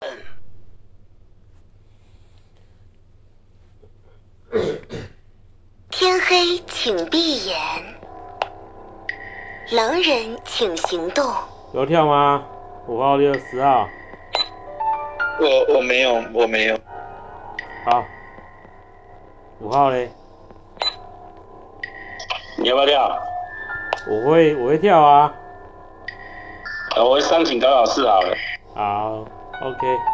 [5.90, 7.54] 天黑，请闭眼。
[9.72, 11.30] 狼人请行动。
[11.74, 12.46] 有跳吗？
[12.86, 13.86] 五号、六、十号。
[15.38, 16.78] 我我没有，我没有。
[17.84, 18.02] 好，
[19.60, 20.10] 五号嘞？
[22.56, 23.22] 你要不要跳？
[24.08, 25.34] 我会，我会跳啊。
[26.96, 28.34] 我会上请高老师好了。
[28.74, 29.26] 好
[29.60, 30.09] Okay.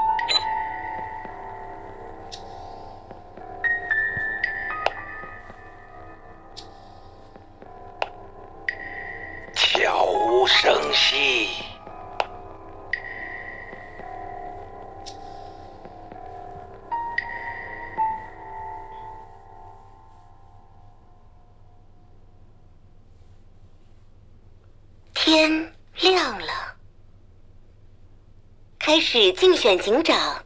[29.67, 30.45] 选警长。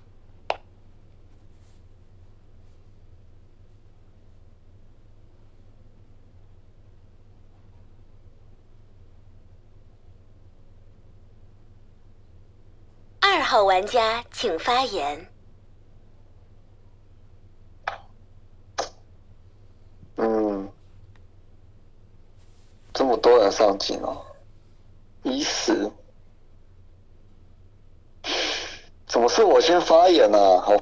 [13.20, 15.30] 二号玩家请发言。
[20.16, 20.72] 嗯，
[22.94, 24.24] 这么多人上镜哦。
[25.22, 25.92] 一十，
[29.06, 30.60] 怎么是我先发言呢？
[30.60, 30.76] 好，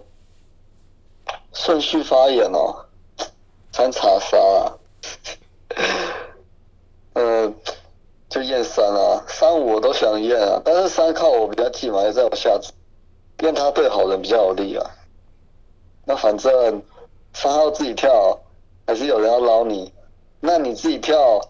[1.52, 2.86] 顺序发言哦。
[3.72, 4.72] 三查杀啊，
[7.12, 7.52] 呃，
[8.30, 12.72] 就验三啊，三五我都想验啊，但是三靠我比较近嘛，也在我下子，
[13.42, 14.91] 验他对好人比较有利啊。
[16.06, 16.82] 那反正
[17.34, 18.41] 三号自己跳，
[18.86, 19.92] 还是有人要捞你，
[20.41, 21.41] 那你自己跳。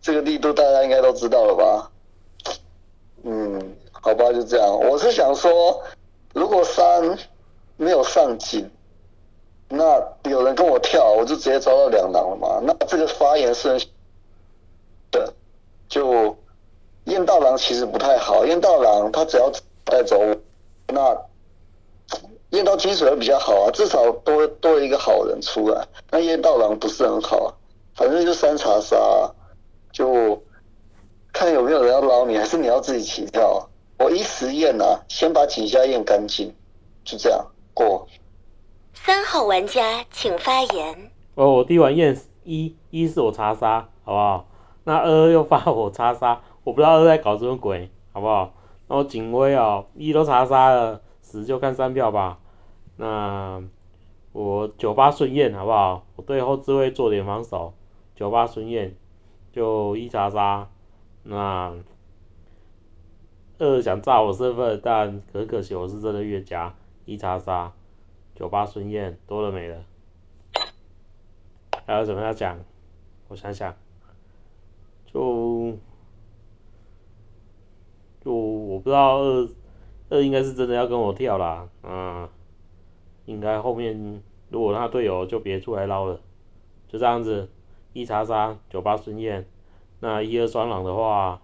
[0.00, 1.90] 这个力度大家应该都知道了吧？
[4.04, 4.78] 好吧，就这样。
[4.80, 5.82] 我是想说，
[6.34, 7.18] 如果三
[7.78, 8.70] 没有上警，
[9.66, 12.60] 那有人跟我跳，我就直接招到两狼了嘛。
[12.62, 13.80] 那这个发言是
[15.10, 15.32] 的，
[15.88, 16.36] 就
[17.04, 18.44] 燕道狼其实不太好。
[18.44, 19.50] 燕道狼他只要
[19.84, 20.20] 带走，
[20.88, 21.16] 那
[22.50, 25.82] 燕道金水会比较好啊，至少多多一个好人出来。
[26.10, 27.56] 那燕道狼不是很好，
[27.94, 28.96] 反正就三查杀。
[29.92, 30.42] 就
[31.32, 33.66] 看有没有人要捞你，还是你要自己起跳？
[34.04, 36.52] 我一实验啊，先把井下验干净，
[37.04, 38.06] 就这样过。
[38.92, 41.10] 三号玩家请发言。
[41.36, 44.46] 哦，我第一碗验一，一是我查杀，好不好？
[44.84, 48.52] 那二又发我查杀，我不知道二在搞什么鬼，好不好？
[48.88, 52.40] 那我警徽哦，一都查杀了，十就看三票吧。
[52.98, 53.62] 那
[54.32, 56.04] 我九八顺验，好不好？
[56.16, 57.72] 我对后置位做点防守，
[58.14, 58.94] 九八顺验。
[59.50, 60.68] 就一查杀，
[61.22, 61.72] 那
[63.58, 67.72] 二想炸我身份，但很可惜我是真的越家一查杀，
[68.34, 69.84] 九八孙燕多了没了，
[71.86, 72.58] 还有什么要讲？
[73.28, 73.74] 我想想，
[75.06, 75.76] 就
[78.24, 79.48] 就我不知道二
[80.10, 82.28] 二应该是真的要跟我跳啦，嗯，
[83.24, 86.20] 应该后面如果他队友就别出来捞了，
[86.88, 87.48] 就这样子。
[87.92, 89.46] 一查杀九八孙燕，
[90.00, 91.40] 那一二双狼的话，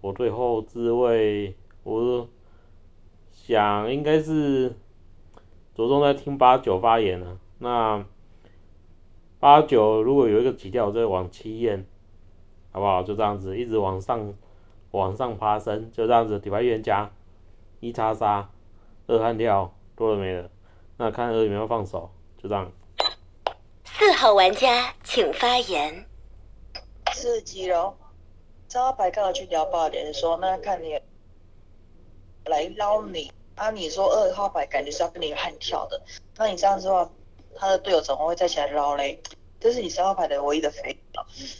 [0.00, 2.28] 我最后置位，我
[3.32, 4.76] 想应该是
[5.74, 7.38] 着重在听八九发言了。
[7.58, 8.04] 那
[9.40, 11.86] 八九如果有一个起跳，再往七验，
[12.72, 13.02] 好不好？
[13.02, 14.34] 就这样子，一直往上
[14.90, 16.38] 往上爬升，就这样子。
[16.38, 17.10] 底牌预言家
[17.80, 18.50] 一叉杀
[19.06, 20.50] 二悍跳多了没了？
[20.96, 22.70] 那看二有没有放手，就这样。
[23.84, 26.04] 四号玩家请发言。
[27.12, 27.96] 四级喽，
[28.70, 31.00] 三号牌刚好去聊爆点，说那看你
[32.44, 35.98] 来捞你，啊你说二号牌感觉是要跟你悍跳的，
[36.36, 37.10] 那你这样子的话，
[37.56, 39.22] 他的队友怎么会再起来捞嘞？
[39.58, 40.98] 这是你三号牌的唯一的飞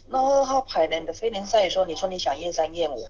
[0.07, 0.99] 那二号牌呢？
[1.01, 3.09] 你的飞廉在于说，你说你想验三验五，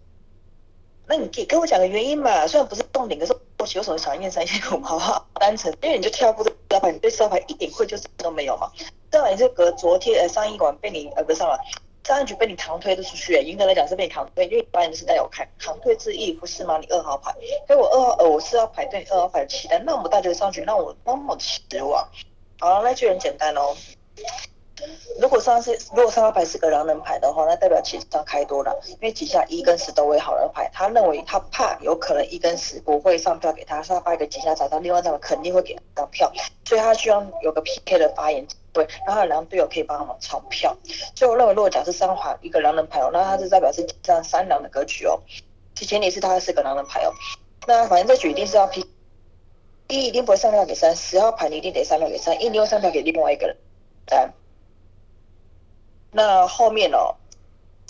[1.08, 2.46] 那你给跟我讲个原因嘛？
[2.46, 5.26] 虽然不是重点，可是我有什么想验三验五，好不好？
[5.34, 8.70] 单纯，因为你就跳不这三号牌，你对三号牌一点愧疚都没有嘛。
[9.10, 11.58] 这玩意是隔昨天呃上一晚被你呃不上了，
[12.08, 16.78] 上一局被你扛推的出去，严格来讲是被你扛推，因为一般人是带有扛扛推之意，不是吗？
[16.78, 17.34] 你二号牌，
[17.66, 22.08] 所以我二号呃我是要排队二号牌的期待，那么大就上局，让我那么失望。
[22.60, 23.76] 好了，那就很简单喽。
[25.20, 36.32] 如果上是如果三号牌是个狼人牌的话，那代表其实上开多了，因为底下一跟十都为好人牌，他认为他怕有可能一跟十不会上票给他，所以他发一个底下找到另外一张肯定会给他张票，
[36.64, 40.76] 所以他希望有个 PK 的发言对，然后狼队友可以帮他们抢票。
[41.14, 45.20] 所以我认为，如果假设三号一个狼人牌哦，那他是代表是这样三狼的格局哦，
[45.74, 47.12] 其前提是他是个狼人牌哦。
[47.66, 48.86] 那反正这局一定是要 P，
[49.88, 53.56] 一一定不会上票给三，十号牌你一定得上票给三，因为你会上票给另外一个人。
[54.06, 54.32] 三。
[56.10, 57.14] 那后面哦，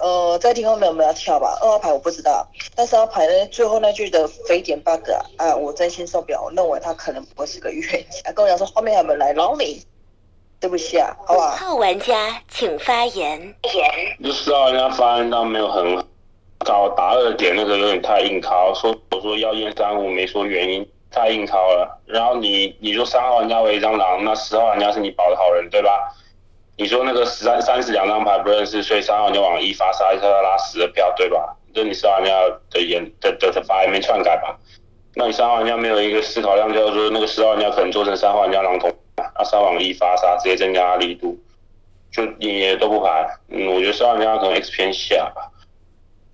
[0.00, 1.58] 呃，在听后面有没有要跳吧？
[1.60, 8.32] 二号牌我不知道，但是二号牌呢，最后那句的非典 bug 啊，啊，我真心受不了，我认为他可能不会是个预言家。
[8.32, 9.82] 跟我讲说后面还有没有来捞你？
[10.60, 11.56] 对不起啊，好五吧。
[11.56, 13.54] 号玩家请发言。
[14.22, 15.96] 就知道人家发言到没有很
[16.64, 22.00] 高，打二点那个有点太硬靠，说我说要验三五没说原因，太硬靠了。
[22.06, 26.12] 然后你你说三号玩家为一张狼，那十号玩家是你保的好人对吧？
[26.78, 31.56] 你说那个十三三十两张牌不认识，所以三号玩家往一发杀，一要拉十的票对吧？
[31.74, 32.32] 这你三号玩家
[32.70, 34.56] 的言的的的发言没篡改吧？
[35.14, 41.36] 那你三号玩家没有一个思考量，就是说那个十号玩家可能做成三号玩家狼同，那三往一发杀，直接增加力度。
[42.10, 45.50] 就也都不排，嗯，我觉得三号玩家可能 X 偏下吧。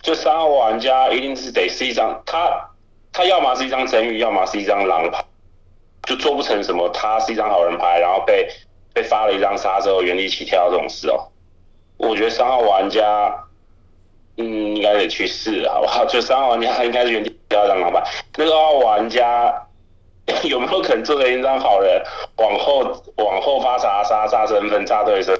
[0.01, 2.69] 就三号玩家一定是得是一张，他
[3.11, 5.21] 他要么是一张成语，要么是一张狼牌，
[6.03, 8.47] 就做不成什么他是一张好人牌，然后被
[8.95, 11.27] 被发了一张杀之后原地起跳这种事哦。
[11.97, 13.31] 我觉得三号玩家，
[14.37, 16.05] 嗯，应该得去试，好不好？
[16.07, 18.01] 就三号玩家应该是原地起跳一张狼牌，
[18.37, 19.53] 那个二号玩家
[20.43, 22.01] 有没有可能做成一张好人，
[22.37, 22.79] 往后
[23.17, 25.37] 往后发啥杀杀身份炸对身？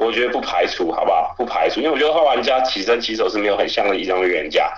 [0.00, 1.34] 我觉得不排除，好不好？
[1.38, 4.70] 不排除，因为我觉得二号玩家起身起手是没有很像的一张预言家。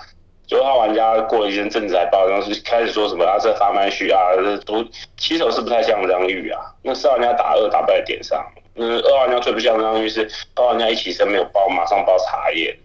[0.49, 4.83] 就二号玩家过了一阵阵子才报，然后是开始说什么啊，这发麦序啊，这都
[5.15, 6.59] 起手是不太像张玉啊。
[6.81, 8.43] 那四号玩家打二打不在点上，
[8.73, 12.75] 嗯，二号玩家最不像张玉是二号玩家一起身没有包，马上包茶叶。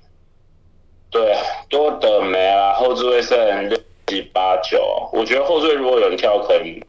[1.11, 1.35] 对，
[1.71, 3.79] 多的没啊，后置位剩六
[4.09, 6.83] 七八九，我觉得后置位如果有人跳，可能，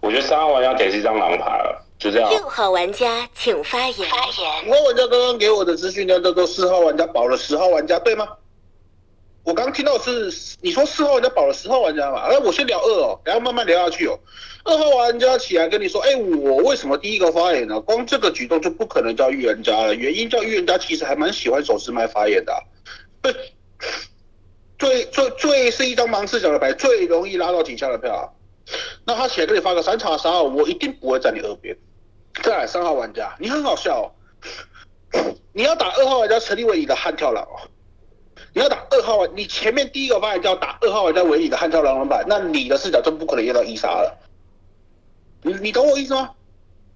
[0.00, 2.30] 我觉得三号玩家得是一张狼牌了，就这样。
[2.30, 4.08] 六号玩家请发言。
[4.08, 4.66] 发言。
[4.66, 8.26] 五号玩家刚刚给我的资讯叫做四号玩家保了十号玩家，对吗？
[9.42, 12.28] 我刚听到是你说四号玩家保了十号玩家嘛？
[12.28, 14.18] 那我先聊二哦，然后慢慢聊下去哦。
[14.64, 17.80] 二号玩家起来跟你说，哎，我为什么第一个发言呢？
[17.80, 19.94] 光这个举动就不可能叫预言家了。
[19.94, 22.60] 原因叫预言家其实还蛮喜欢手持麦发言的、啊，
[24.78, 28.28] 最最最是一张盲视角的牌，最容易拉到警下的票、啊。
[29.06, 31.76] 那他起来跟你发个三叉三号，我一定不会在你耳边。
[32.42, 34.12] 再三号玩家，你很好笑
[35.12, 37.46] 哦，你要打二号玩家陈立为你的悍跳狼。
[38.52, 44.18] 你要打二号玩，你前面第一个发言叫打二号玩家为你的悍跳狼人牌，那你的视角就不可能验到一杀了。
[45.42, 46.30] 你你懂我意思吗？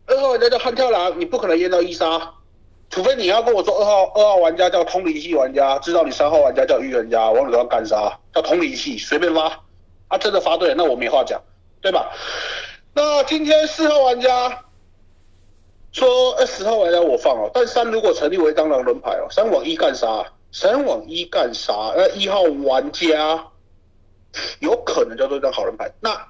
[0.06, 2.34] 二号玩家叫悍跳狼，你不可能验到一杀，
[2.90, 9.60] 除非你要跟我说二号二号玩家叫通灵系玩家，知道你三号玩家叫预言家，王者要干杀，叫通灵系，随便发。
[10.08, 11.40] 啊，真的发对了，那我没话讲，
[11.80, 12.10] 对吧？
[12.92, 14.64] 那今天四号玩家
[15.92, 20.26] 说，呃，十号玩家我放哦，但三如果成立为当狼人牌哦，三往一干杀。
[20.54, 23.44] 三往一干啥，那一号玩家
[24.60, 25.90] 有可能叫做一张好人牌。
[25.98, 26.28] 那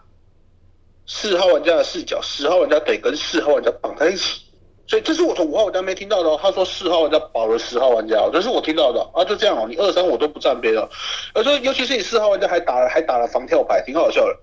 [1.06, 4.46] 四号玩家的视角，十号玩家得跟四号玩家绑在一起，
[4.86, 6.40] 所以这是我从五号玩家没听到的哦。
[6.40, 9.22] 他说四号玩家保了十号玩家，这是我听到的啊。
[9.26, 10.88] 就这样哦，你二三我都不站边了。
[11.34, 14.34] 而且尤其是你四号玩家还打了还打了防跳牌，挺好笑的。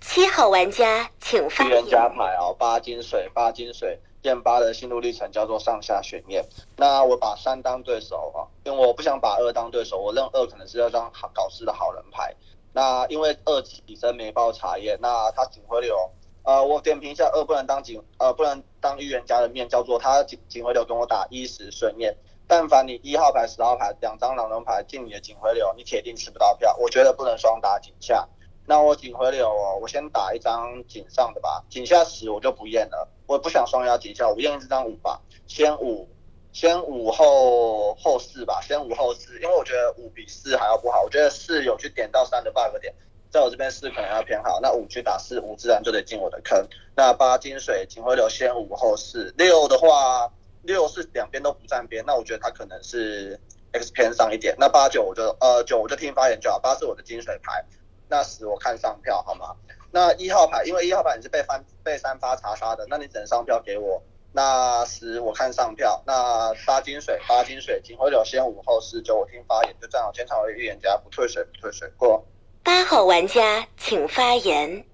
[0.00, 2.16] 七号玩家请发预言家言。
[2.16, 6.44] 牌哦，八金水，八金水，验八的心路历程叫做上下悬念。
[6.76, 12.34] 那我把三当对手啊，因为我不想把二当对手，我认二可能是要张好搞事的好人牌。
[12.72, 16.10] 那因为二起身没报茶叶，那他警回流，
[16.42, 22.14] 呃，我点评一下二不能当警，呃，不能当预言家的面叫做他警警回流跟我打一时顺验。
[22.48, 26.76] 但凡你一号牌、十号牌两张狼人牌进你的警回流，你铁定吃不到票。
[26.78, 28.28] 我觉得不能双打警下。
[28.68, 36.08] 那我警回流哦，我先打一张警上的吧，警下十我就不验了，我不想双压警下，我验这张五吧，先五，
[36.52, 42.92] 先五后后四吧，先五后四，因为我觉得五比四还要不好，我觉得四有去点到三的 bug 点，
[43.30, 46.66] 在我这边四可能要偏好，那五去打四，五自然就得进我的坑。
[46.96, 50.32] 那八金水警回流先五后四，六的话
[50.62, 53.38] 六是两边都不站边，那我觉得他可能是
[53.70, 57.64] X 偏上一点，那八九我就呃九我就听发言就好，八是我的金水牌。
[58.08, 59.56] 那十我看上票好吗？
[59.90, 64.02] 那一号牌，因为一号牌你是被翻被三发查杀的，那你只能上票给我。
[64.32, 72.26] 那十我看上票，那八金水八金水，金回流先五后四九我听发言就站好监察为预言家，不退水不退水过。
[72.62, 74.84] 八号玩家请发言。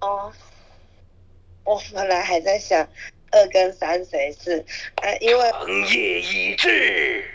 [0.00, 0.32] 哦，
[1.64, 2.88] 我本来还在想
[3.30, 4.64] 二跟三谁是，
[4.96, 7.30] 呃，因为行业已至。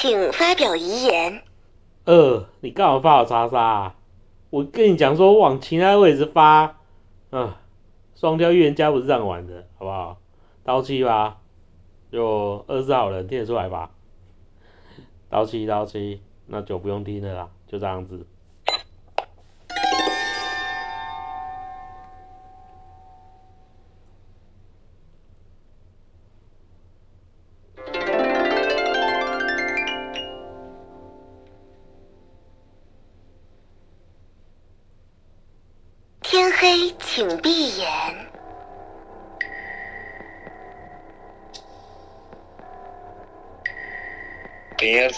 [0.00, 1.42] 请发表遗言。
[2.04, 3.94] 呃，你干嘛发我叉叉、啊？
[4.48, 6.78] 我跟你讲说往其他位置发，
[7.32, 7.52] 嗯，
[8.14, 10.18] 双雕预言家不是这样玩的，好不好？
[10.62, 11.38] 刀七吧，
[12.12, 13.90] 就二十好人听得出来吧？
[15.28, 18.24] 刀七刀七，那就不用听了啦，就这样子。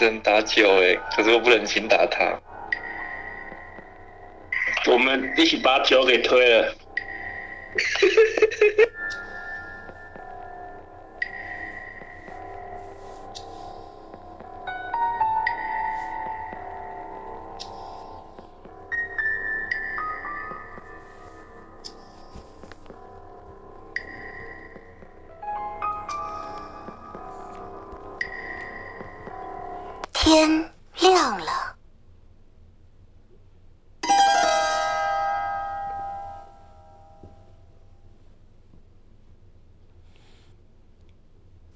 [0.00, 2.40] 只能打九哎，可是我不忍心打他。
[4.90, 6.74] 我们一起把九给推了。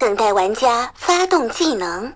[0.04, 2.14] 等待玩家发动技能。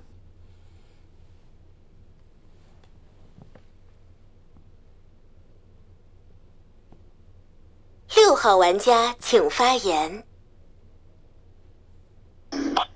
[8.15, 10.23] 六号玩家请发言。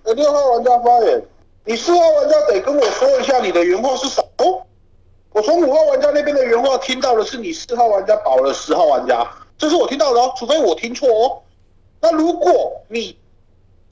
[0.03, 1.27] 我，六号玩家发言，
[1.65, 4.21] 你四号玩家得跟我说一下你的原话是啥？
[4.37, 4.67] 哦。
[5.31, 11.43] 我从五号玩家那边的原话听到的是你四号玩家保了十号玩家，这是我听到的哦，除非我听错哦。
[11.99, 13.19] 那如果你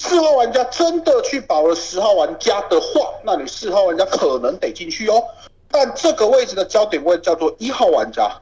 [0.02, 5.22] 四号玩家真的去保了十号玩家的话，那你四号玩家可能得进去哦。
[5.70, 8.40] 但这个位置的焦点位叫做一号玩家，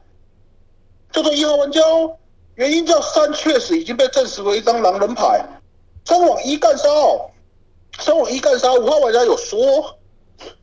[1.10, 2.14] 叫做一号玩家哦。
[2.54, 5.44] 原因叫三确实已经被证实为一张狼人牌，
[6.04, 7.28] 三往一干杀哦。
[7.98, 9.58] 三往一干杀，五号玩家有说，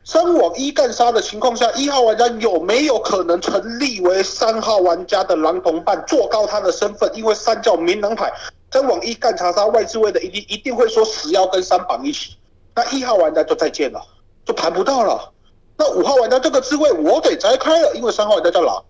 [0.02, 7.10] 三往一干杀的情况下，一号玩家有没有可能成立为三号玩家的狼同伴，做高他的身份？
[7.14, 8.32] 因为三叫明狼牌，
[8.70, 12.36] 三往一干查杀外置位的一定一定会说十要跟三绑一起，
[12.74, 14.00] 那一号玩家就再见了，
[14.44, 15.32] 就盘不到了。
[15.78, 18.84] 那五号玩家这个置位我得摘开了，因为三号玩家叫狼，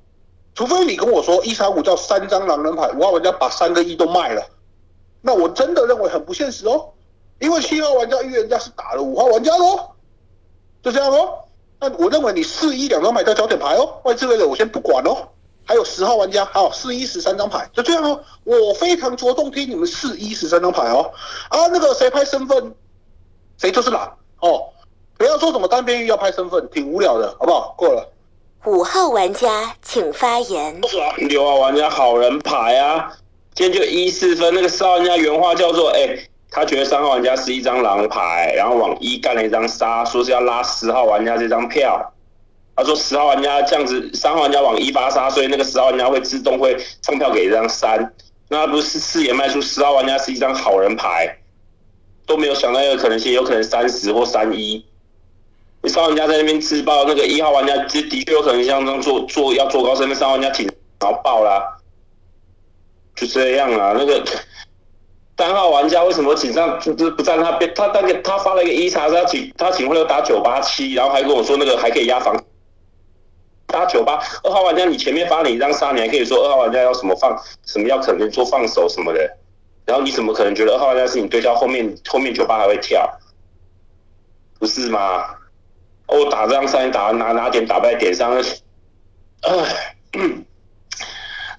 [0.54, 4.42] 除非你跟我说一三五叫三张狼人牌，五号玩家把三个一都卖了，
[5.20, 6.92] 那我真的认为很不现实哦。
[7.38, 9.90] 因为七号玩家预言家是打了五号玩家喽，
[10.82, 11.40] 就这样哦。
[11.78, 15.28] 那我认为你四一两张牌叫焦点牌哦，外置位的我先不管哦。
[15.66, 18.22] 还有十号玩家，好四一十三张牌，就这样哦。
[18.44, 21.10] 我非常着重听你们四一十三张牌哦。
[21.48, 22.74] 啊，那个谁拍身份，
[23.58, 24.62] 谁就是狼哦。
[25.18, 27.74] 不要说什么单边玉要拍身份，挺无聊的，好不好？
[27.76, 28.08] 过了。
[28.64, 30.80] 五号玩家请发言。
[31.28, 33.12] 六号玩家好人牌啊，
[33.54, 34.54] 今天就一四分。
[34.54, 36.16] 那个四号玩家原话叫做，哎。
[36.48, 42.12] 他觉得三号玩家是一张狼牌，然后往一干了一张杀，说是要拉十号玩家这张票。
[42.76, 48.12] 他说十号玩家这样子，三号玩家往一发杀，所以那个十号玩家会自动会上票给一张三。
[48.48, 51.38] 那不是四眼卖出十号玩家是一张好人牌，
[52.26, 54.84] 都没有想到一个可能性，有可能三十或三一。
[55.84, 60.66] 三号玩家在那边自爆，那个一号玩家这的确有可能像这样做做要做高身份，三号玩家挺
[61.00, 61.78] 然后爆啦，
[63.14, 64.22] 就这样啊，那个。
[65.38, 67.70] 三号玩家为什么请上就是不站他边？
[67.74, 72.34] 他那个他发了一个一查，他请他请回来打九八七，然后还跟我说那个还可以压房
[73.66, 74.14] 打九八。
[74.42, 79.36] 二号玩家你前面发了一张杀，你还可以说二号玩家要什么放什么要可能做放手什么的，
[79.84, 83.08] 然后你怎么可能觉得二号玩家是你对焦后面后面九八还会跳？
[84.58, 85.24] 不是吗？
[86.06, 88.32] 哦打这张三打拿拿点打败点上，
[89.42, 89.96] 唉，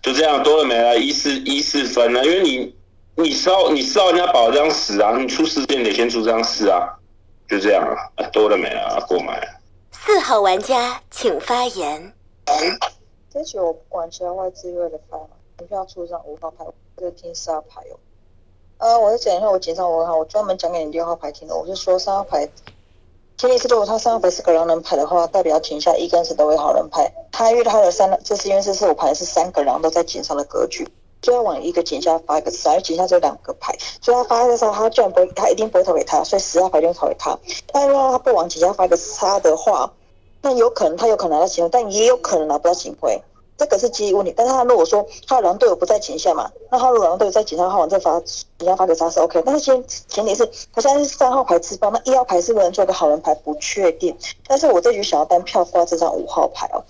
[0.02, 2.76] 就这样多了没了，一四一四分了，因为你。
[3.20, 5.18] 你是要你是要人家保这张十啊？
[5.18, 6.88] 你出事件得先出这张四啊，
[7.50, 7.84] 就这样
[8.16, 9.00] 啊，多了没啊？
[9.08, 9.42] 过买。
[10.08, 12.14] 四号玩家请发言。
[13.30, 15.28] 这局我不管其他外置位的牌嘛，
[15.60, 18.00] 你不要出一张五号牌，这个听四号牌哦。
[18.78, 22.48] 呃，我再讲一下我紧张我哈，我专门讲给你六号牌听的，我是说三号牌，
[23.38, 27.14] 前提是如果他三号牌是个狼人牌的话，代表井下一跟十都为好人牌。
[27.30, 30.88] 他因为他的三，这是因为这是我牌是三个狼都在井上的格局。
[31.20, 37.38] 就要往一个井下发一个十，因为井下有两个牌，所以他发的时候，他居然不会，他一定不会投给他，所以十号牌就投给他。
[37.74, 39.92] 但如果他不往井下发一个叉的话，
[40.48, 43.22] 那有可能他有可能拿到警徽，但也有可能拿不到警徽，
[43.58, 44.34] 这个是机遇问题。
[44.34, 49.44] 但是他如果说他的狼队友不在井下嘛，那他如果狼队友在井下，他往这发警下发给他是 OK。
[49.46, 54.18] 但是前前提是他现在是三号牌吃包，那一号牌是不是能做个好人牌不确定。
[54.48, 56.82] 但是我这局想要单票挂这张五号牌哦。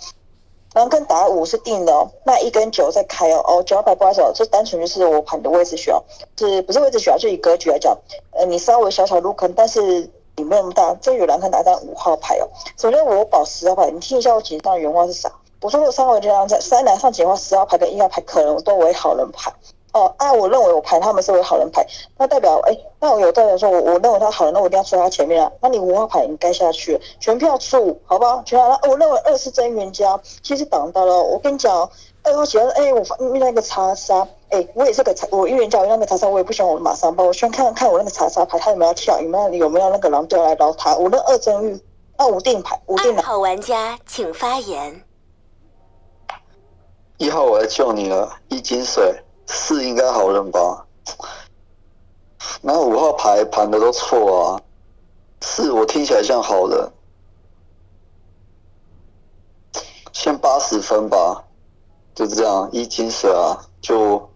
[0.73, 6.03] 狼跟打五是定的哦，那一跟九在开哦哦，九号牌不好意思，这单纯就是我盘的位置需要，
[6.37, 7.17] 是不是位置需要？
[7.17, 7.97] 就以格局来讲，
[8.31, 10.07] 呃，你稍微小小入坑，但是
[10.39, 12.47] 你没那么大，这有人可以拿张五号牌哦。
[12.77, 15.31] 首先我保十号牌，你听一下我紧张的原话是啥？
[15.61, 19.51] 我说我三号这张在三栏上解的话，十号牌跟一号牌可能都为好人牌。
[19.93, 21.83] 哦，按我认为我排他们是为好人牌，
[22.19, 25.51] 那代表哎，那我有代表说我我认为他好人，那我一定要出他前面啊。
[25.59, 28.43] 那你五号牌你该下去，全票出五，好不好？
[28.45, 31.19] 全票，我认为二是真预言家，其实挡到了。
[31.23, 31.89] 我跟你讲，
[32.21, 40.95] 二号喜欢哎，我发遇到一个查杀，哎，我也是个查，我预言家，我那个查杀，我也不喜欢我马上包，我喜欢看看我那个查杀牌，他有没有跳，有没有有没有那个狼掉来捞他。
[40.95, 41.81] 我那二真玉，
[42.17, 45.03] 那五定牌，五定二号玩家请发言。
[47.17, 49.23] 一号我来救你了，一金水。
[49.47, 50.85] 四应该好人吧？
[52.61, 54.61] 那五号牌盘的都错啊。
[55.41, 56.91] 四我听起来像好人，
[60.11, 61.45] 先八十分吧，
[62.13, 64.29] 就这样一金水啊，就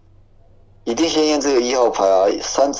[0.83, 2.71] 一定先验这个一号牌啊，三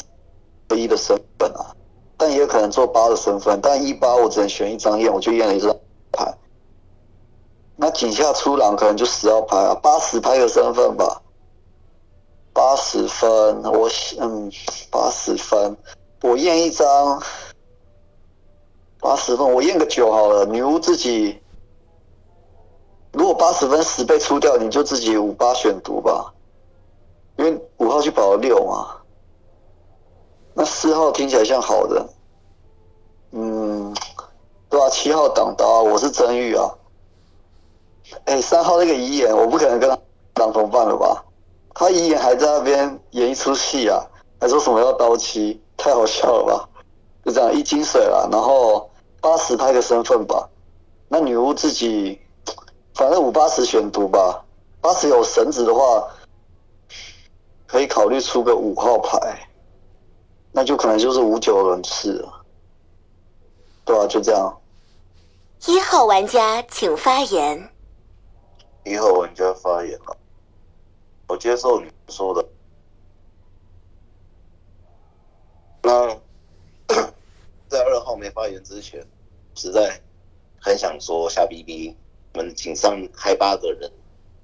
[0.75, 1.75] 一的身份啊，
[2.17, 5.75] 但也有可能做八的身份，但一八我只能选一张验，我就验了一张
[6.11, 6.33] 牌。
[7.75, 11.21] 那井下出狼可能就十号牌啊，八十拍个身份吧。
[12.53, 13.89] 八十分，我
[14.19, 14.51] 嗯，
[14.89, 15.77] 八十分，
[16.21, 17.23] 我验一张，
[18.99, 20.45] 八十分，我验个九好了。
[20.45, 21.39] 女巫自己，
[23.13, 26.33] 如果八十分十倍出掉，你就自己五八选读吧，
[27.41, 28.97] 因为五号去保了六嘛。
[30.53, 32.07] 那四号听起来像好的，
[33.31, 33.91] 嗯，
[34.69, 34.87] 对吧？
[34.89, 36.69] 七号挡刀，我是真玉啊。
[38.25, 39.97] 哎，三号那个遗言，我不可能跟他
[40.33, 41.25] 当同伴了吧？
[41.73, 44.05] 他遗言还在那边演一出戏啊，
[44.39, 46.69] 还说什么要刀七，太好笑了吧？
[47.25, 48.87] 就这样一金水了，然后
[49.19, 50.47] 八十拍个身份吧。
[51.07, 52.21] 那女巫自己，
[52.93, 54.43] 反正五八十选读吧。
[54.81, 56.05] 八十有绳子的话，
[57.71, 59.47] 可以考虑出个五号牌，
[60.51, 62.45] 那就可能就是五九人次了。
[63.85, 64.61] 对啊，就这样。
[65.67, 67.71] 一号玩家请发言。
[68.83, 70.17] 一号玩家发言了。
[71.29, 72.45] 我接受你说的。
[75.81, 76.09] 那
[77.69, 79.01] 在二号没发言之前，
[79.55, 80.01] 实在
[80.59, 81.95] 很想说下 B B，
[82.33, 83.89] 我们井上开八个人，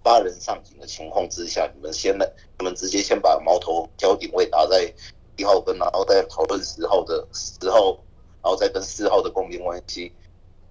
[0.04, 2.30] 八人上井的情况之下，你们先来，
[2.60, 4.94] 你们直接先把矛头焦点位打在
[5.36, 7.98] 一号跟，然后再讨论十号的十号，
[8.42, 10.12] 然后再跟四号的共鸣关系。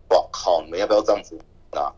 [0.09, 0.63] 哇靠！
[0.63, 1.39] 你们要不要这样子
[1.71, 1.93] 啊？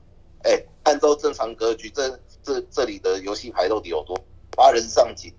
[0.45, 2.19] 哎，按照正常格局，这。
[2.41, 4.19] 这这里的游戏牌到底有多
[4.53, 5.31] 八人上井？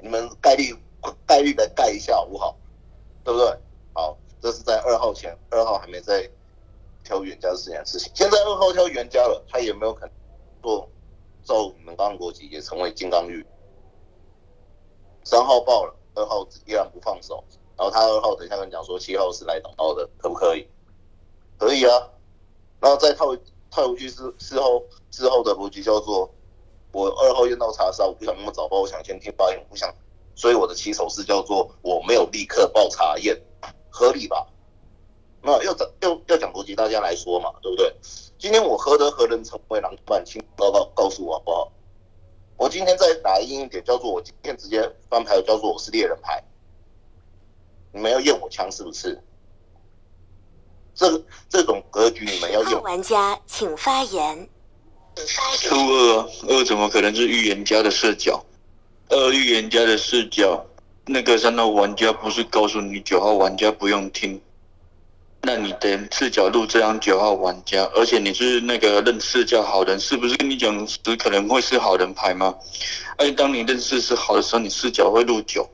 [0.00, 0.74] 你们概率
[1.24, 2.56] 概率来盖一下好不好？
[3.22, 3.56] 对不对？
[3.92, 6.28] 好，这是在二号前，二号还没在
[7.04, 8.10] 挑原家这件事情。
[8.16, 10.10] 现在二号挑原家了，他也没有可能
[10.68, 10.90] 做
[11.44, 13.46] 照你们刚刚逻辑也成为金刚玉？
[15.24, 17.42] 三号爆了，二号依然不放手，
[17.76, 20.68] 然后他二号等一下跟讲说七号是来挡刀的，可不可以？
[21.58, 22.10] 可以啊，
[22.80, 23.34] 然后再套。
[23.70, 26.30] 套回去是事后之后的逻辑叫做，
[26.90, 29.94] 我二号验到查杀，我不想那么早报，我想先听发言，我不想，
[30.34, 33.38] 所以我的起手是叫做我没有立刻报查验，
[33.90, 34.46] 合理吧？
[35.48, 37.90] 那要讲要要讲逻辑，大家来说嘛，对不对？
[38.38, 40.22] 今天我何德何能成为狼伴？
[40.22, 41.72] 请告告告诉我好不好？
[42.58, 46.44] 我今天再打硬一点，叫做我今天直接翻牌，叫做我是猎人牌，
[47.92, 49.18] 你们要验我枪是不是？
[50.94, 52.82] 这这种格局你们要用。
[52.82, 54.48] 玩家请发言。
[55.60, 58.44] 初二二怎么可能是预言家的视角？
[59.08, 60.66] 二预言家的视角，
[61.06, 64.40] 那个三号玩家不是告诉你九号玩家不用听？
[65.40, 72.54] 那你的视角录这样九号玩家，而且你是那个认识叫好人，是不是跟你讲只可能会是好人牌吗？
[73.16, 75.68] 而且当你认识是好的时候，你视角会录九，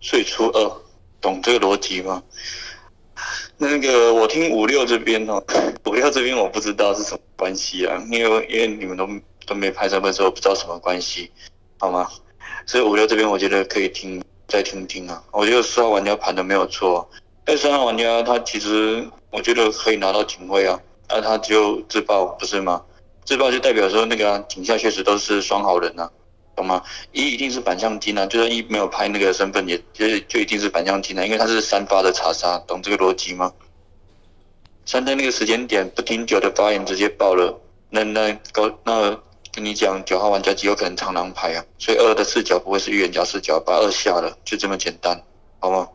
[0.00, 0.72] 所以初二，
[1.20, 2.22] 懂这个逻辑吗？
[3.56, 5.42] 那个我听五六这边哦，
[5.84, 9.08] 五六这边我不知道是什么关系啊，因为因为你们都
[9.44, 11.30] 都没拍身份证，我不知道什么关系，
[11.78, 12.08] 好吗？
[12.66, 17.10] 所以五六这边我觉得可以听再听听啊，我觉得四号玩家盘的没有错，
[17.48, 22.84] 但三号玩家他其实我觉得可以拿到警徽啊，那他就自爆不是吗？
[23.24, 26.10] 自爆就代表说那个警下确实都是双好人呐。
[26.54, 26.82] 懂吗？
[27.10, 33.50] 一一定是反向金啊，就算一没有拍那个身份，也就就一定是反向金啊，因为他是三发的查杀，懂这个逻辑吗？
[34.84, 37.58] 三在那个时间点不听九的发言直接爆了，
[37.88, 39.18] 那那高那
[39.54, 45.22] 跟你讲九号玩家极有可能长狼牌啊，所以二的视角不会是预言家视角，把二下了，就这么简单，
[45.60, 45.88] 好吗？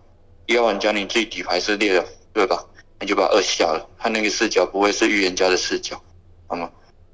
[0.45, 2.65] 一号玩家你自己底牌是裂了，对吧？
[2.99, 6.01] 你就把二下了，他那个视角不会是预言家的视角，
[6.47, 6.71] 好吗？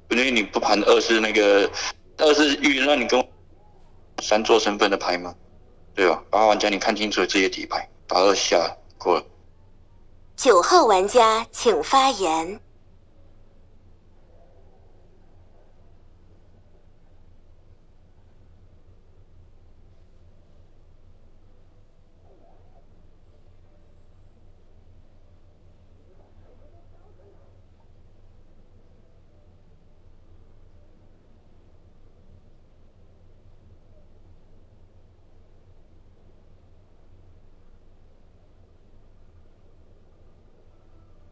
[0.08, 1.70] 因为你不盘二是那个
[2.18, 3.24] 二是预言，让你跟。
[4.22, 5.34] 三做身份的牌吗？
[5.94, 6.22] 对吧？
[6.28, 9.24] 八号玩家，你看清楚自己底牌，把二下了过了。
[10.36, 12.60] 九号玩家请发言。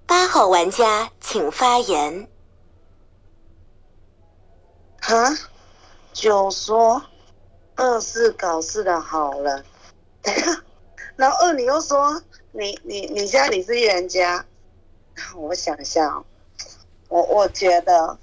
[0.07, 2.29] 八号玩家请发言。
[5.01, 5.37] 哈，
[6.13, 7.03] 就说？
[7.75, 9.65] 二是搞事的好人，
[11.17, 12.23] 然后二你又说
[12.53, 14.47] 你你你现在你是预言家，
[15.35, 16.23] 我想一下，
[17.09, 18.17] 我 我觉得，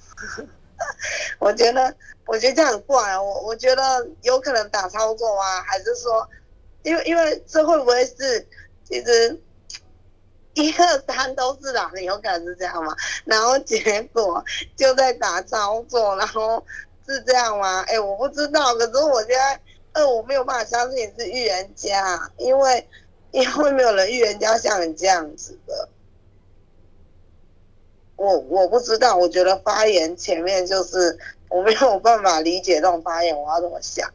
[1.39, 1.93] 我觉得
[2.25, 6.25] 我觉得这样很怪啊，我我觉得有可能打操作啊，还是说，
[6.83, 8.47] 因为因为这会不会是
[8.85, 9.37] 其实
[10.55, 12.95] 一二三都是啦，有可能是这样嘛？
[13.25, 14.43] 然后结果
[14.75, 16.65] 就在打操作，然后
[17.05, 17.81] 是这样吗？
[17.87, 19.61] 哎，我不知道，可是我现在
[19.93, 22.87] 呃我没有办法相信你是预言家，因为
[23.31, 25.89] 因为没有人预言家像你这样子的。
[28.15, 34.09] 我我不知道，我觉得发言前面就是我没有办法理解这种发言，我要怎么想？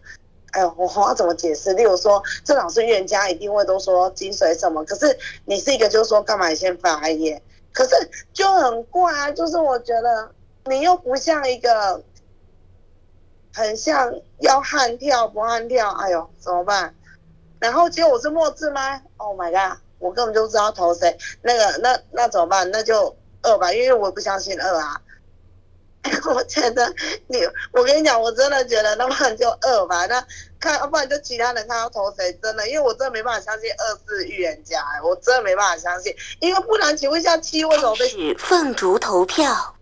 [0.52, 1.72] 哎呦，我我要怎么解释？
[1.74, 7.40] 例如说，这老师预言家一定会都说精髓什么，可是你是一个就是说干嘛先发言？
[7.72, 7.94] 可是
[8.32, 10.32] 就很怪啊，就是我觉得
[10.64, 12.02] 你又不像一个，
[13.54, 16.94] 很像要悍跳不悍跳，哎呦怎么办？
[17.60, 22.70] 然后结果我是末字吗？Oh my god，我根本就不知道投谁，那个那那怎么办？
[22.70, 25.00] 那就二吧，因为我不相信二啊。
[26.34, 26.94] 我觉得
[27.26, 27.38] 你，
[27.72, 30.06] 我跟你讲，我真的觉得，那不然就二吧。
[30.06, 30.24] 那
[30.58, 38.08] 看，要不然就其他人看要投谁，真的，因为我真的没办法相信二是预言家，我真的没办法相信，因为不然，请问一下七为什么被？
[38.08, 39.76] 是凤竹投票。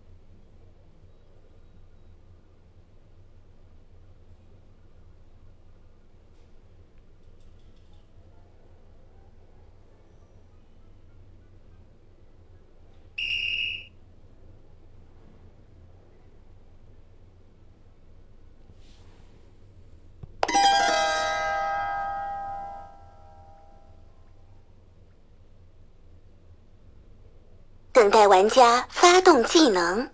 [27.99, 30.09] 等待玩家发动技能，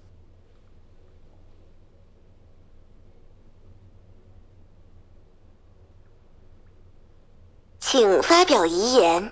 [7.80, 9.32] 请发表遗言。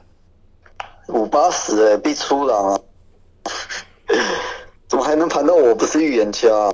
[1.07, 2.79] 五八十哎，必出狼啊！
[4.87, 6.71] 怎么还能盘到我不是预言家？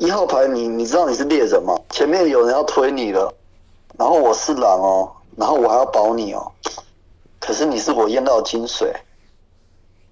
[0.00, 1.78] 一号牌你你知道你是猎人吗？
[1.90, 3.34] 前面有人要推你了，
[3.98, 6.50] 然后我是狼哦，然后我还要保你哦。
[7.38, 8.90] 可是你是我验到的金水。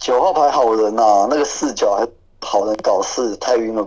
[0.00, 2.08] 九号牌好人呐，那个四九还
[2.40, 3.86] 好人搞事，太晕了。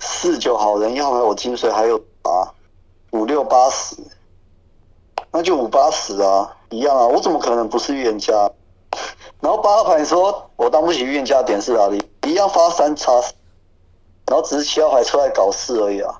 [0.00, 2.48] 四九好人，一号牌我金水还有啊，
[3.10, 3.94] 五六八十，
[5.30, 8.50] 那就五八十啊，一样啊，我怎么可能不是预言家？
[9.40, 12.02] 然后八号牌你说我当不起预言家点是哪里？
[12.26, 13.12] 一样发三叉，
[14.26, 16.18] 然后只是七号牌出来搞事而已啊。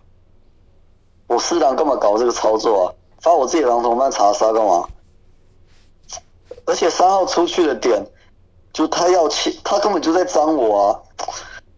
[1.26, 2.92] 我四狼干嘛搞这个操作啊？
[3.22, 4.86] 发我自己狼同伴查杀干嘛？
[6.66, 8.04] 而且三号出去的点。
[8.72, 11.02] 就他要切，他根本就在脏我啊！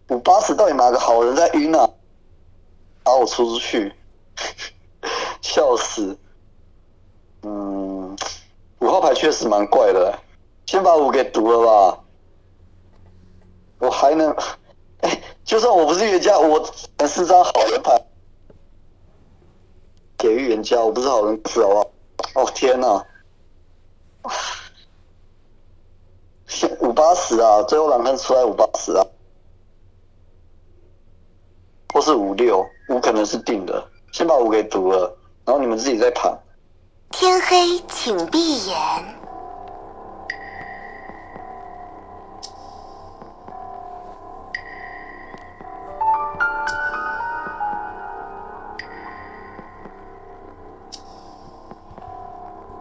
[0.08, 1.88] 五八十到底哪个好人在晕啊？
[3.02, 3.92] 把我出出去，
[5.42, 6.16] 笑死！
[7.42, 8.16] 嗯，
[8.80, 10.18] 五号牌确实蛮怪的，
[10.66, 12.00] 先把五给读了吧。
[13.78, 14.34] 我还能，
[15.00, 16.64] 哎，就算我不是预言家，我
[17.06, 18.02] 四张好人牌
[20.16, 21.90] 给预言家，我不是好人是好不好？
[22.34, 23.04] 哦天哪！
[26.80, 29.04] 五八十啊，最后两看出来五八十啊，
[31.92, 36.38] 或是五六，五可能是定的，先把五给读了，然后你们自己再盘。
[37.10, 38.76] 天黑，请闭眼。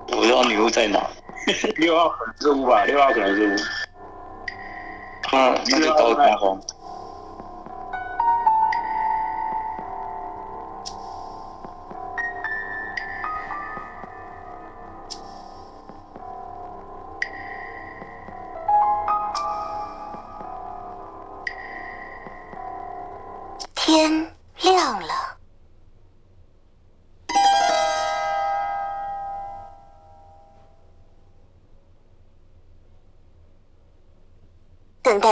[0.09, 1.09] 我不知道女巫在哪。
[1.77, 3.55] 六号可能是五吧，六号可能是五。
[5.31, 6.59] 那那就刀开红。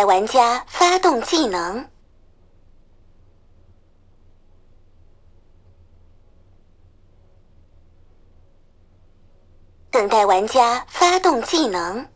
[0.02, 1.88] 待玩家发动技能。
[9.92, 12.08] 等待玩家发动技能。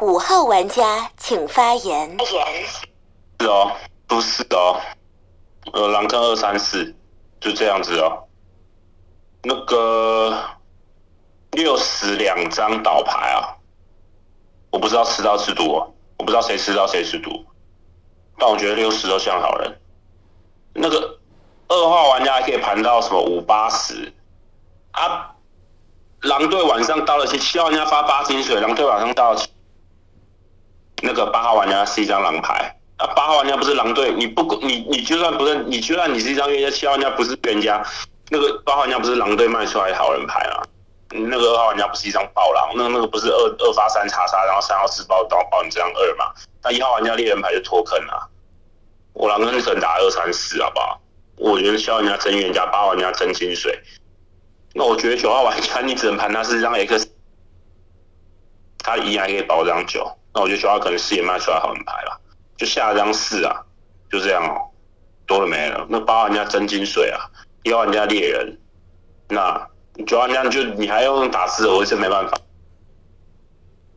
[0.00, 2.18] 五号玩家请发言。
[2.26, 3.74] 是哦，
[4.06, 4.78] 不是哦，
[5.72, 6.94] 呃，狼坑二三四，
[7.40, 8.23] 就这样子哦。
[9.44, 10.42] 那个
[11.52, 13.54] 六十两张倒牌啊，
[14.70, 15.72] 我不知道吃到吃毒，
[16.16, 17.44] 我不知道谁吃到谁吃毒，
[18.38, 19.80] 但我觉得六十都像好人。
[20.72, 21.18] 那个
[21.68, 24.12] 二号玩家还可以盘到什么五八十
[24.92, 25.30] 啊？
[26.22, 29.40] 狼队晚上到了七七号玩家发八金水，狼队晚上到了。
[31.02, 37.84] 那个八号玩家是一张狼牌，啊，八号玩家不是狼队，你不你你就算不是你就算你是一张冤家，七号玩家不是冤家，
[38.30, 40.62] 那个八号玩家不是狼队卖出来好人牌啊，
[41.10, 46.32] 那个二号玩家不是一张暴狼，那那个不是二二发三查杀，然后三号四包刀包你这张二嘛，
[46.62, 48.30] 那一号玩家猎人牌就脱坑了，
[49.12, 51.00] 我狼跟神打二三四好不好？
[51.36, 53.76] 我觉得七号玩家真预言家，八号玩家真金水，
[54.72, 57.10] 那我觉得九号玩家你只能盘他是一张 X，
[58.78, 60.08] 他依然可以保张九。
[60.32, 62.20] 那我觉得九号可能四也卖出来好人牌了，
[62.56, 63.62] 就下一张四啊，
[64.10, 64.70] 就这样哦，
[65.26, 65.86] 多了没了。
[65.88, 67.20] 那八号玩家真金水啊，
[67.64, 68.58] 一号人家猎人，
[69.28, 69.68] 那
[70.06, 72.38] 九号玩家就你还要用打四，我是没办法。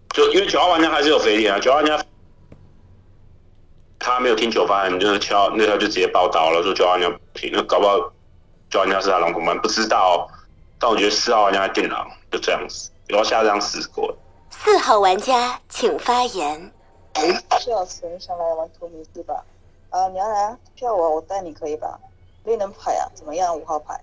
[0.10, 2.02] 就因为九号玩家还是有肥点啊，九号玩家
[4.00, 8.00] 他没有听九发，你就敲那他就直接报刀了，说九号玩家不听，那搞不好
[8.70, 10.30] 九号玩家是他狼同伴，不知道。
[10.80, 14.16] 但我觉得四号玩家电狼就这样子，然后下张死过。
[14.50, 16.72] 四号玩家请发言。
[17.60, 19.44] 谢老师，你想来玩图迷是吧？
[19.90, 22.00] 啊，你要来啊，票我，我带你可以吧？
[22.48, 23.60] 猎人牌啊，怎么样？
[23.60, 24.00] 五号牌，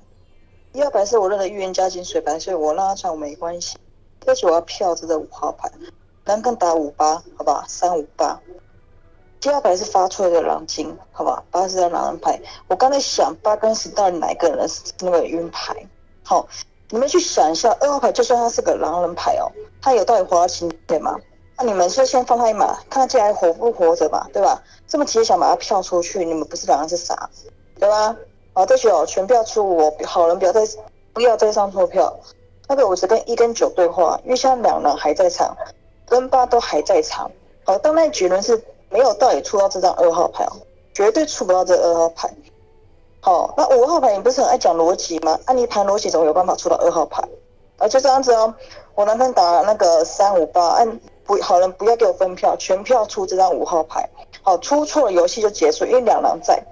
[0.74, 3.78] 一号牌是我认的预言家金水牌，所以我让他穿我没关系。
[4.26, 5.72] 而且我要票这个五号牌，
[6.26, 7.64] 狼跟打五八，好吧？
[7.66, 8.38] 三五八。
[9.40, 11.42] 七号牌是发出来的狼金，好吧？
[11.50, 12.38] 八是狼人牌。
[12.68, 15.74] 我刚才想八跟十到底哪一个人是那个晕牌？
[16.22, 16.46] 好，
[16.90, 19.50] 你们去想一下，二号牌就算他是个狼人牌哦。
[19.80, 21.16] 他有道理活到今天吗？
[21.56, 24.62] 那你们是先放他一马，看他接下来活不活着嘛，对吧？
[24.86, 28.14] 这么急想把他票出去，你们不是两个是傻子，对吧？
[28.54, 30.62] 好，对不起哦，全票出我，好人不要再
[31.12, 32.16] 不要再上错票。
[32.66, 35.54] 那个我只跟一跟九对话，因为现在两人还在场，
[36.06, 37.30] 跟八都还在场。
[37.64, 40.52] 好，当那几轮是没有道理出到这张二号牌哦，
[40.94, 42.32] 绝对出不到这二号牌。
[43.20, 45.38] 好，那五号牌你不是很爱讲逻辑吗？
[45.46, 47.22] 按你盘逻辑怎么有办法出到二号牌？
[47.78, 48.54] 啊，就这样子哦。
[48.94, 54.08] 我男朋打那个三五八，按不好人不要给我分票，全票出这张五号牌。
[54.42, 56.62] 好，出错了游戏就结束，因为两狼在，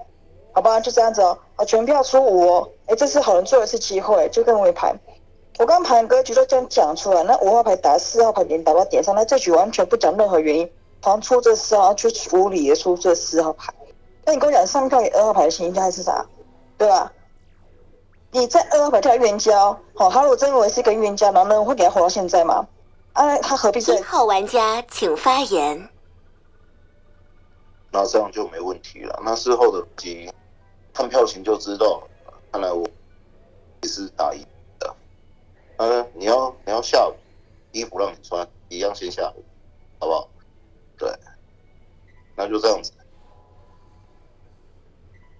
[0.53, 1.39] 好吧，就这样子哦。
[1.57, 2.69] 好，全票出五哦。
[2.87, 4.95] 哎，这次好人最后一次机会，就跟我盘。
[5.59, 13.73] 我刚盘格局都这样讲出来，那五号牌打四号牌点打到点上，那这局完全不讲任何原因，好像出这四号去处理也出这四号牌。
[14.25, 16.25] 那你跟我讲上票给二号牌的心态是啥？
[16.79, 17.13] 对吧？
[18.31, 22.67] 你在二号牌跳冤家，好，他如果真认为是一个冤家，男人会给他活到现在吗？
[23.13, 23.95] 啊，他何必在？
[23.95, 25.89] 一号玩家请发言。
[27.93, 29.21] 那这样就没问题了。
[29.23, 30.33] 那事后的机
[30.93, 32.03] 看票型就知道，
[32.51, 32.87] 看来我
[33.83, 34.47] 也是打一
[34.79, 34.95] 的。
[35.77, 37.15] 嗯，你要你要下午
[37.73, 39.45] 衣服让你穿，一样先下午，
[39.99, 40.29] 好不好？
[40.99, 41.13] 对，
[42.37, 42.93] 那就这样子。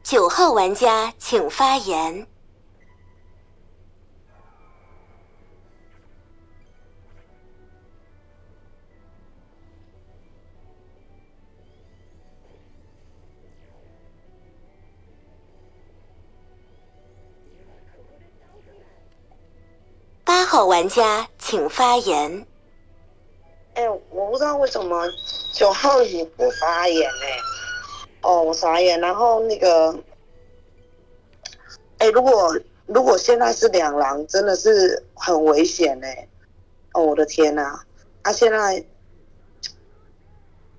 [0.03, 2.27] 九号玩家请发言。
[20.53, 22.47] 号玩家请发言。
[23.73, 25.03] 哎，我不知道为什么
[25.55, 27.27] 九号你不发言呢？
[28.21, 29.01] 哦，我傻眼。
[29.01, 29.99] 然后那个，
[31.97, 36.07] 哎，如果如果现在是两狼，真的是很危险呢。
[36.93, 37.81] 哦，我的天呐！
[38.23, 38.85] 他现在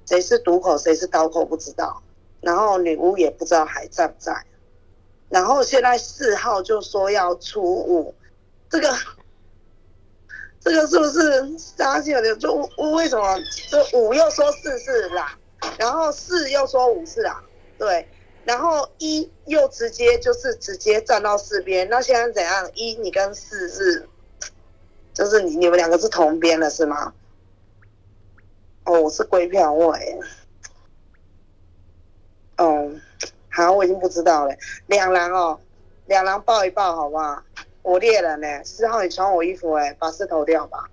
[0.06, 2.00] 谁是毒口，谁是刀口不知道。
[2.42, 4.46] 然后女巫也不知道还在不在。
[5.30, 8.14] 然后现在四号就说要出五，
[8.70, 8.96] 这个。
[10.64, 12.36] 这个是不是杀起来的？
[12.38, 12.54] 就
[12.94, 13.38] 为什么
[13.70, 15.28] 这五又说四是狼，
[15.78, 17.44] 然后四又说五是狼，
[17.78, 18.08] 对，
[18.46, 22.70] 然后一又直接就是直接站到四边，那现在怎样？
[22.76, 24.08] 一你跟四是，
[25.14, 27.14] 就是你你们两个是同边了是吗？
[28.86, 30.20] 哦，我是归票位。
[32.58, 32.90] 哦，
[33.50, 34.56] 好，我已经不知道了。
[34.88, 35.60] 两狼哦，
[36.06, 37.44] 两狼抱一抱好不好？
[37.84, 40.90] 我猎人呢、四号你穿我衣服哎、把四投掉吧。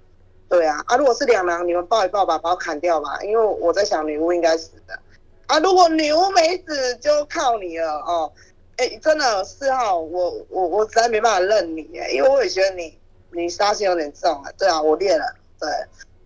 [0.49, 4.99] 对啊，啊如果是两狼，你们抱一抱吧，把我砍掉吧，因为我在想女巫应该死的。
[5.47, 8.33] 啊，如果女巫没死，就靠你了哦。
[8.77, 12.99] 哎，真的四号，我我我实在没办法认你哎，因为我也觉得你
[13.31, 14.51] 你杀心有点重啊。
[14.59, 15.21] 对啊，我猎人，
[15.61, 15.69] 对，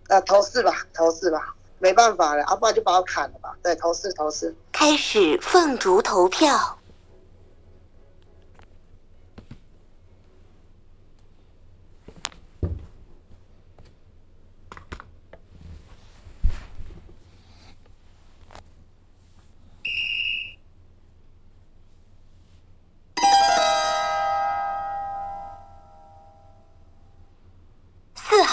[0.09, 3.55] 那投四吧，投四吧，没办法了，啊不然就把我砍了吧。
[3.61, 4.55] 对，投四投四。
[4.71, 6.79] 开始凤竹投票。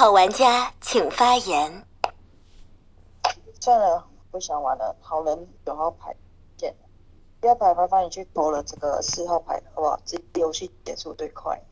[0.03, 1.87] 四号玩家请发言。
[3.61, 4.97] 算了，不想玩了。
[5.01, 6.13] 好人九号牌
[6.57, 6.75] 见，
[7.41, 10.01] 第二牌麻烦你去投了这个四号牌，好不好？
[10.05, 11.63] 这游戏结束最快，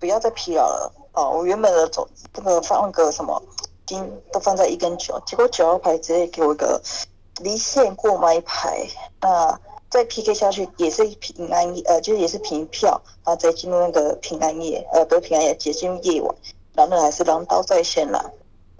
[0.00, 1.30] 不要再疲劳了哦。
[1.30, 3.40] 我原本的走这个放个什么
[3.86, 6.82] 金都放在一跟九，结果九号牌直接给我一个
[7.36, 8.88] 离线过麦牌，
[9.20, 9.56] 那
[9.88, 16.34] 再 PK 下去也是平安夜，呃，就是也是平票，然后再进入那个平安夜，呃，不是平安夜，直接进入夜晚，
[16.74, 18.22] 然后还是狼刀在线啦。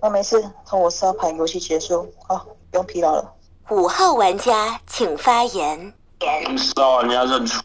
[0.03, 3.33] 那没事，从我四号牌，游戏结束，好，不用疲劳了。
[3.71, 5.95] 五号玩家请发言。
[6.59, 7.63] 四号玩家认出，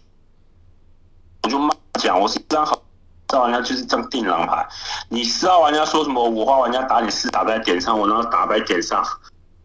[1.43, 2.81] 我就骂讲，我是一张好，
[3.29, 4.67] 四号玩家就是这样定狼牌。
[5.09, 9.03] 你四号玩家说什么五号玩家打你四打在点上，我然后打在点上，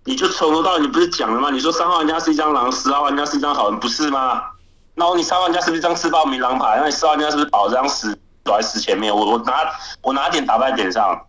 [0.05, 1.50] 你就从头到尾你不是讲了吗？
[1.50, 4.42] 你说三号玩家是一张狼，十号玩家是一张好人，不是吗？
[4.94, 6.79] 然后你三号玩家是不是一张自爆明狼牌？
[6.81, 9.15] 那你四号玩家是不是保这张十走在十前面？
[9.15, 11.27] 我我拿我拿点打在点上，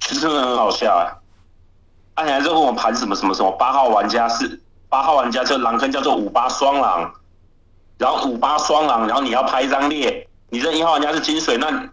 [0.00, 1.12] 就真的很好笑啊！
[2.14, 3.50] 啊，你还在问我盘什么什么什么？
[3.52, 7.12] 八号玩家是八号玩家，这狼坑叫做五八双狼，
[7.98, 11.90] 然后五八双狼，然后你要拍一张列，你这一号玩家是金水，那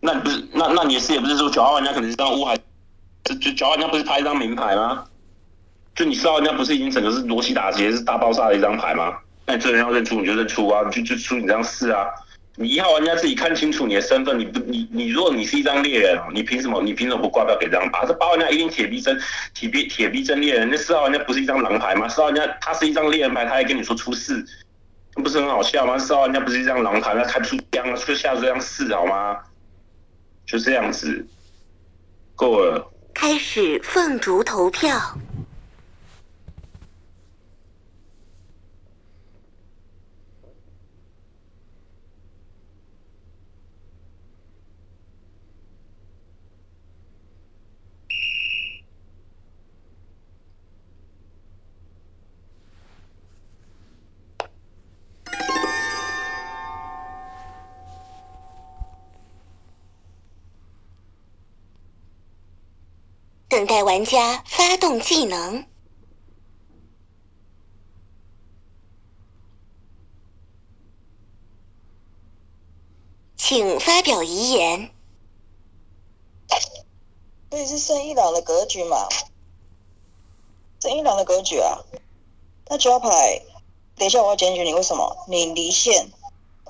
[0.00, 2.56] 那你不是那那你的视野不是说九号玩家可能是张乌海，
[3.24, 5.04] 就就九号玩家不是拍一张名牌吗？
[5.94, 9.18] 就你四号玩家不是已经整个是罗西打劫是大爆炸的一张牌吗？
[9.46, 12.06] 那你这人要认出你就认出啊，你就就出你这张四啊。
[12.58, 18.06] 你一号玩家自己看清楚你的身份，你不你你如果你是一张猎人，你凭什么你凭什么不挂票给这张八？
[18.06, 19.20] 这八号玩家一定铁逼真
[19.52, 22.08] 铁逼铁逼真猎人，那四号玩家不是一张狼牌吗？
[22.08, 24.42] 四号玩家他是一张猎人牌，他还跟你说出四，
[25.14, 25.98] 那不是很好笑吗？
[25.98, 29.36] 四号玩家不是一张狼牌，那开出枪啊，就下这张四好吗？
[30.46, 31.26] 就这样子，
[32.34, 32.90] 够了。
[33.12, 34.98] 开始凤竹投票。
[63.66, 65.66] 等待玩家发动技能。
[73.36, 74.92] 请发表遗言。
[77.50, 79.08] 所以是圣一郎的格局嘛？
[80.80, 81.80] 圣一郎的格局啊。
[82.68, 83.42] 那九号牌，
[83.96, 85.26] 等一下我要检举你，为什么？
[85.28, 86.12] 你离线，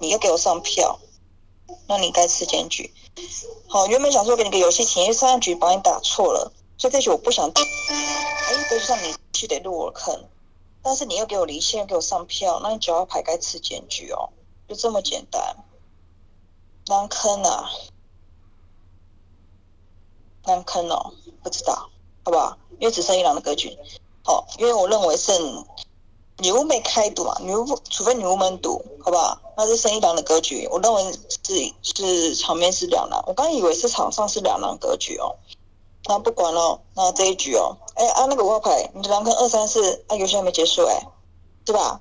[0.01, 0.99] 你又给我上票，
[1.89, 2.91] 那你该吃检举。
[3.69, 7.61] 好，原本想说给你个游戏体验，上一局把你打错了，所以这局我不想打。
[7.63, 10.25] 哎，格局上你去得入我坑，
[10.83, 14.31] 但是你又给我离线，给我上票，那你九号牌该吃检举哦，
[14.69, 15.57] 就这么简单。
[16.89, 17.69] 难坑啊！
[20.45, 21.13] 难坑哦，
[21.43, 21.91] 不知道，
[22.25, 22.57] 好不好？
[22.79, 23.77] 因为只剩一郎的格局，
[24.23, 25.67] 好，因为我认为剩
[26.39, 29.41] 女巫没开赌嘛，女巫除非女巫们赌，好不好？
[29.57, 31.13] 那是剩一郎的格局，我认为
[31.45, 35.35] 是是场面是两狼，我刚以为是场上是两狼格局哦，
[36.09, 41.07] 那不管了，那这一局哦，哎啊那个五号牌，你的狼坑二三四，啊游戏还没结束哎，
[41.65, 42.01] 对吧？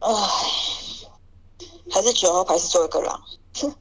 [0.00, 0.12] 哎，
[1.90, 3.20] 还是九号牌是最后一个狼。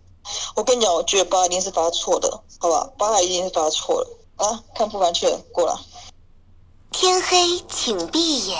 [0.56, 2.89] 我跟你讲，我觉得八一定是发错的，好吧？
[2.97, 4.64] 八一定是发错了啊！
[4.74, 5.80] 看不完去了，过了。
[6.91, 8.58] 天黑，请闭眼。